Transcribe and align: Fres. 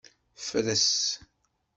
Fres. 0.45 0.79